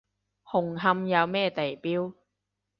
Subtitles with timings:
[0.51, 2.15] 紅磡有咩地標？